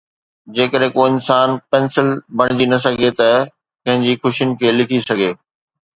[0.59, 2.07] جيڪڏهن ڪو انسان پنسل
[2.37, 3.29] بڻجي نه سگهي ته
[3.83, 5.31] ڪنهن جي خوشين کي لکي سگهي